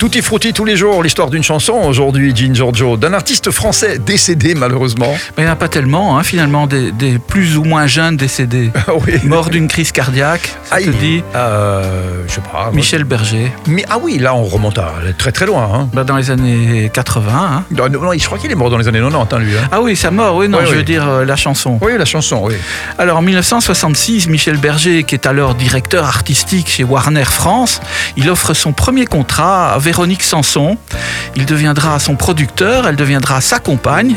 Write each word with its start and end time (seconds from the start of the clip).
Tutti 0.00 0.22
frutti 0.22 0.52
tous 0.52 0.64
les 0.64 0.76
jours, 0.76 1.02
l'histoire 1.02 1.28
d'une 1.28 1.42
chanson 1.42 1.72
aujourd'hui, 1.72 2.32
Gin 2.32 2.54
Giorgio, 2.54 2.96
d'un 2.96 3.12
artiste 3.14 3.50
français 3.50 3.98
décédé 3.98 4.54
malheureusement. 4.54 5.10
Mais 5.36 5.42
il 5.42 5.46
n'y 5.46 5.50
en 5.50 5.54
a 5.54 5.56
pas 5.56 5.66
tellement, 5.66 6.16
hein, 6.16 6.22
finalement, 6.22 6.68
des, 6.68 6.92
des 6.92 7.18
plus 7.18 7.56
ou 7.58 7.64
moins 7.64 7.88
jeunes 7.88 8.16
décédés. 8.16 8.70
Ah 8.86 8.92
oui. 9.04 9.14
Mort 9.24 9.50
d'une 9.50 9.66
crise 9.66 9.90
cardiaque, 9.90 10.54
ça 10.62 10.76
Aïe. 10.76 10.84
te 10.84 10.90
dit 10.90 11.24
Euh, 11.34 12.22
je 12.28 12.34
sais 12.34 12.40
pas. 12.40 12.70
Michel 12.72 13.02
Berger, 13.02 13.50
Mais, 13.66 13.84
ah 13.90 13.98
oui, 14.00 14.18
là 14.20 14.36
on 14.36 14.44
remonte 14.44 14.78
à 14.78 14.94
très 15.18 15.32
très 15.32 15.46
loin. 15.46 15.68
Hein. 15.74 15.88
bah, 15.92 16.04
dans 16.04 16.16
les 16.16 16.30
années 16.30 16.92
80. 16.94 17.32
hein. 17.36 17.64
Non, 17.72 17.88
non, 17.88 18.12
je 18.16 18.24
crois 18.24 18.38
qu'il 18.38 18.52
est 18.52 18.54
mort 18.54 18.70
dans 18.70 18.78
les 18.78 18.86
années 18.86 19.00
90, 19.00 19.34
hein, 19.34 19.38
lui. 19.40 19.52
Ah 19.72 19.80
oui, 19.80 19.96
sa 19.96 20.12
mort, 20.12 20.36
oui, 20.36 20.48
non, 20.48 20.58
Oui, 20.58 20.64
je 20.66 20.70
oui. 20.70 20.76
veux 20.76 20.84
dire 20.84 21.08
euh, 21.08 21.24
la 21.24 21.34
chanson. 21.34 21.76
Oui, 21.82 21.90
la 21.98 22.04
chanson, 22.04 22.40
oui. 22.44 22.54
Alors 22.98 23.16
en 23.16 23.22
1966, 23.22 24.28
Michel 24.28 24.58
Berger, 24.58 25.02
qui 25.02 25.16
est 25.16 25.26
alors 25.26 25.56
directeur 25.56 26.04
artistique 26.04 26.68
chez 26.68 26.84
Warner 26.84 27.24
France, 27.24 27.80
il 28.16 28.30
offre 28.30 28.54
son 28.54 28.72
premier 28.72 29.04
contrat 29.04 29.72
à 29.72 29.78
Véronique 29.88 30.22
Sanson. 30.22 30.76
Il 31.40 31.46
deviendra 31.46 32.00
son 32.00 32.16
producteur, 32.16 32.88
elle 32.88 32.96
deviendra 32.96 33.40
sa 33.40 33.60
compagne, 33.60 34.16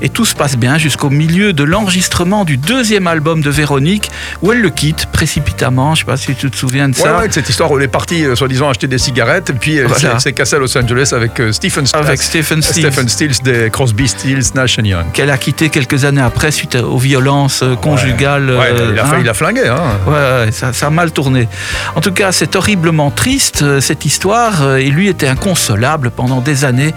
et 0.00 0.08
tout 0.08 0.24
se 0.24 0.34
passe 0.34 0.56
bien 0.56 0.78
jusqu'au 0.78 1.10
milieu 1.10 1.52
de 1.52 1.64
l'enregistrement 1.64 2.46
du 2.46 2.56
deuxième 2.56 3.06
album 3.06 3.42
de 3.42 3.50
Véronique, 3.50 4.10
où 4.40 4.52
elle 4.52 4.62
le 4.62 4.70
quitte 4.70 5.04
précipitamment. 5.12 5.94
Je 5.94 6.00
sais 6.00 6.06
pas 6.06 6.16
si 6.16 6.34
tu 6.34 6.50
te 6.50 6.56
souviens 6.56 6.88
de 6.88 6.96
Ouais, 6.96 7.02
ça. 7.02 7.18
ouais, 7.18 7.28
de 7.28 7.32
cette 7.34 7.50
histoire 7.50 7.70
où 7.70 7.76
elle 7.76 7.84
est 7.84 7.88
partie, 7.88 8.24
euh, 8.24 8.34
soi-disant, 8.34 8.70
acheter 8.70 8.86
des 8.88 8.96
cigarettes, 8.96 9.50
et 9.50 9.52
puis 9.52 9.76
elle 9.76 9.86
Voilà. 9.86 10.18
s'est- 10.18 10.32
cassée 10.32 10.56
à 10.56 10.60
Los 10.60 10.74
Angeles 10.78 11.10
avec 11.14 11.38
euh, 11.40 11.52
Stephen 11.52 11.84
Stills. 11.84 12.00
Avec 12.00 12.22
Stephen 12.22 12.62
Stills. 12.62 12.86
Stephen 12.90 13.08
Stills 13.10 13.42
des 13.44 13.68
Crosby, 13.70 14.08
Stills, 14.08 14.54
Nash 14.54 14.78
and 14.78 14.84
Young. 14.84 15.12
Qu'elle 15.12 15.30
a 15.30 15.36
quitté 15.36 15.68
quelques 15.68 16.06
années 16.06 16.22
après 16.22 16.50
suite 16.52 16.76
aux 16.76 16.96
violences 16.96 17.62
euh, 17.62 17.74
conjugales. 17.76 18.46
Ouais, 18.50 18.70
euh, 18.72 18.90
il, 18.94 18.98
a 18.98 19.04
hein. 19.04 19.08
failli 19.10 19.24
la 19.24 19.34
flinguer. 19.34 19.68
Hein. 19.68 19.98
Ouais, 20.10 20.50
ça, 20.52 20.72
ça 20.72 20.86
a 20.86 20.90
mal 20.90 21.12
tourné. 21.12 21.48
En 21.96 22.00
tout 22.00 22.12
cas, 22.12 22.32
c'est 22.32 22.56
horriblement 22.56 23.10
triste, 23.10 23.60
euh, 23.62 23.82
cette 23.82 24.06
histoire, 24.06 24.62
euh, 24.62 24.76
et 24.78 24.88
lui 24.88 25.08
était 25.08 25.28
inconsolable 25.28 26.10
pendant 26.10 26.40
des 26.40 26.61
années. 26.64 26.94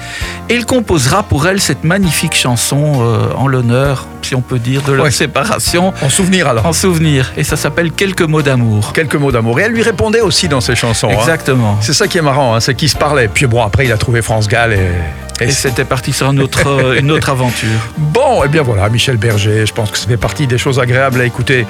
Et 0.50 0.56
il 0.56 0.66
composera 0.66 1.24
pour 1.24 1.48
elle 1.48 1.60
cette 1.62 1.84
magnifique 1.84 2.36
chanson 2.36 2.94
euh, 3.02 3.28
en 3.36 3.48
l'honneur, 3.48 4.06
si 4.22 4.36
on 4.36 4.42
peut 4.42 4.60
dire, 4.60 4.82
de 4.84 4.94
leur 4.94 5.06
Ouais. 5.06 5.12
séparation, 5.12 5.94
En 6.02 6.10
souvenir 6.10 6.48
alors. 6.48 6.66
en 6.66 6.74
souvenir. 6.74 7.32
Et 7.38 7.44
ça 7.44 7.56
s'appelle 7.58 7.92
Quelques 7.92 8.22
mots 8.22 8.42
d'amour. 8.42 8.94
Quelques 8.94 9.16
mots 9.16 9.32
d'amour. 9.32 9.60
Et 9.60 9.64
elle 9.64 9.72
lui 9.72 9.82
répondait 9.84 10.22
aussi 10.22 10.48
dans 10.48 10.62
ses 10.62 10.76
chansons. 10.76 11.10
hein. 11.10 11.16
Exactement. 11.20 11.78
C'est 11.82 11.94
ça 11.94 12.08
qui 12.08 12.18
est 12.18 12.22
marrant, 12.22 12.56
hein, 12.56 12.60
c'est 12.60 12.76
qu'ils 12.76 12.90
se 12.90 12.98
parlaient. 12.98 13.28
Puis 13.28 13.46
bon, 13.48 13.62
après, 13.64 13.86
il 13.86 13.92
a 13.92 13.98
trouvé 13.98 14.22
France 14.22 14.48
Gall 14.48 14.74
et. 14.74 15.44
et 15.44 15.48
Et 15.50 15.52
c'était 15.52 15.84
parti 15.86 16.14
sur 16.14 16.32
une 16.32 16.42
autre, 16.42 16.68
euh, 16.68 17.00
une 17.00 17.12
autre 17.12 17.30
aventure. 17.30 17.70
Bon, 17.98 18.44
et 18.44 18.48
bien 18.48 18.62
voilà, 18.64 18.88
Michel 18.90 19.18
Berger, 19.18 19.66
je 19.66 19.74
pense 19.74 19.92
que 19.92 19.98
ça 19.98 20.08
fait 20.08 20.16
partie 20.18 20.48
des 20.48 20.58
choses 20.58 20.80
agréables 20.80 21.20
à 21.20 21.26
écouter 21.26 21.66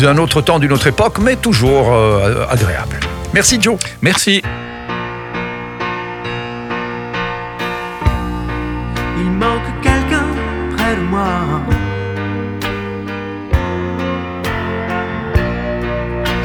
d'un 0.00 0.18
autre 0.18 0.42
temps, 0.42 0.58
d'une 0.58 0.72
autre 0.72 0.86
époque, 0.88 1.18
mais 1.20 1.36
toujours 1.36 1.92
euh, 1.92 2.44
agréable. 2.50 3.00
Merci 3.32 3.58
Joe. 3.60 3.76
Merci. 4.02 4.42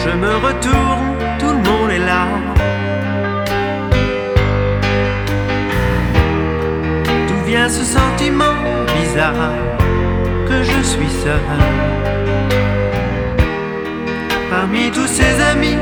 Je 0.04 0.12
me 0.16 0.34
retourne, 0.48 1.10
tout 1.40 1.54
le 1.58 1.62
monde 1.70 1.92
est 1.92 2.00
là. 2.00 2.26
D'où 7.28 7.46
vient 7.46 7.68
ce 7.68 7.84
sentiment 7.84 8.56
bizarre 8.98 9.52
que 10.48 10.64
je 10.64 10.82
suis 10.84 11.10
seul? 11.10 11.42
Parmi 14.50 14.90
tous 14.92 15.08
ces 15.08 15.42
amis 15.52 15.78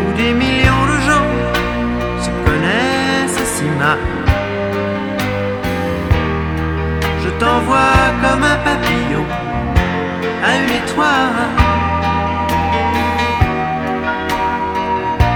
où 0.00 0.12
des 0.16 0.32
millions 0.32 0.86
de 0.86 0.98
gens 1.08 1.30
se 2.20 2.30
connaissent 2.44 3.42
si 3.54 3.64
mal 3.80 3.98
je 7.24 7.30
t'envoie 7.38 8.04
comme 8.22 8.44
un 8.44 8.56
papillon 8.56 9.24
à 10.44 10.56
une 10.56 10.70
étoile. 10.70 11.48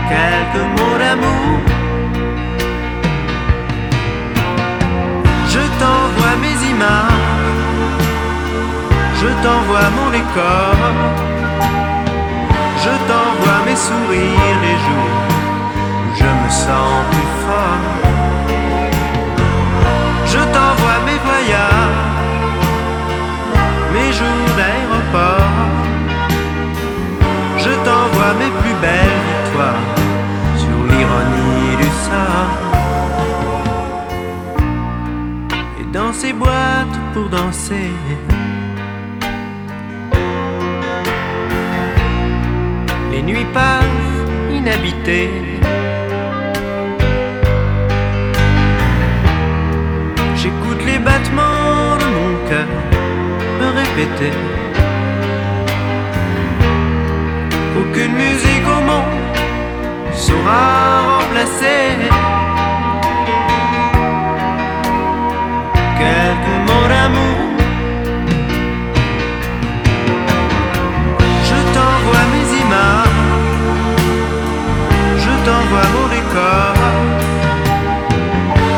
Quelques 0.09 0.67
mots 0.77 0.99
d'amour. 0.99 1.76
T'envoie 9.47 9.89
mon 9.99 10.09
décor. 10.11 10.77
Je 12.85 12.93
t'envoie 13.09 13.61
mes 13.67 13.79
sourires 13.89 14.59
les 14.67 14.79
jours 14.87 15.23
où 16.03 16.11
je 16.21 16.31
me 16.41 16.51
sens 16.65 16.95
plus 17.13 17.31
fort. 17.45 17.85
Je 20.33 20.41
t'envoie 20.55 20.99
mes 21.09 21.21
voyages, 21.29 22.25
mes 23.95 24.11
jours 24.19 24.49
d'aéroport. 24.59 25.55
Je 27.65 27.73
t'envoie 27.87 28.33
mes 28.41 28.53
plus 28.61 28.77
belles 28.85 29.21
victoires 29.31 29.89
sur 30.63 30.79
l'ironie 30.91 31.73
du 31.83 31.91
sort. 32.07 32.55
Et 35.81 35.87
dans 35.97 36.13
ces 36.13 36.33
boîtes 36.33 36.99
pour 37.13 37.29
danser. 37.29 37.93
Les 43.17 43.23
nuits 43.23 43.47
passent 43.55 44.27
inhabitées. 44.53 45.31
J'écoute 50.37 50.83
les 50.85 50.99
battements 50.99 51.97
de 52.03 52.09
mon 52.17 52.33
cœur 52.47 52.69
me 53.59 53.69
répéter 53.81 54.33
Aucune 57.81 58.13
musique 58.13 58.67
au 58.77 58.81
monde 58.89 59.17
saura 60.13 60.65
remplacer 61.17 61.85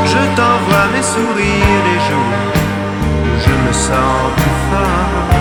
Je 0.04 0.22
t'envoie 0.36 0.86
mes 0.94 1.02
sourires 1.02 1.82
les 1.88 2.00
jours 2.08 2.40
où 3.24 3.40
je 3.44 3.54
me 3.66 3.72
sens 3.72 4.32
plus 4.36 4.56
fort. 4.70 5.37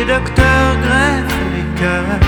les 0.00 0.06
docteurs 0.06 0.74
greffent 0.84 1.46
les 1.56 1.80
cœurs. 1.80 2.20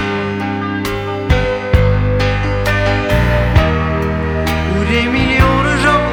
Où 4.72 4.84
des 4.92 5.06
millions 5.16 5.60
de 5.68 5.74
gens 5.84 6.04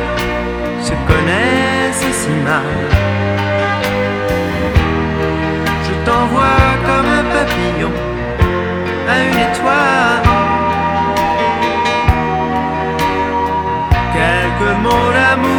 se 0.87 0.93
connaissent 1.09 2.15
si 2.21 2.33
mal. 2.47 2.77
Je 5.85 5.93
t'envoie 6.05 6.67
comme 6.87 7.09
un 7.19 7.25
papillon 7.35 7.93
à 9.11 9.15
une 9.27 9.39
étoile. 9.47 10.23
Quelques 14.13 14.73
mots 14.83 15.11
d'amour. 15.17 15.58